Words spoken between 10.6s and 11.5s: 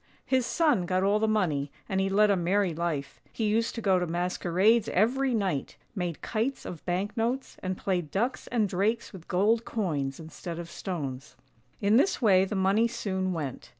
stones.